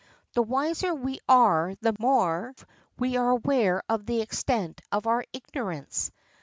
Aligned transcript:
The 0.33 0.41
wiser 0.41 0.95
we 0.95 1.19
are 1.29 1.75
the 1.81 1.95
more 1.99 2.55
we 2.97 3.17
are 3.17 3.29
aware 3.29 3.83
of 3.87 4.07
the 4.07 4.21
extent 4.21 4.81
of 4.91 5.05
our 5.05 5.23
ignorance. 5.31 6.11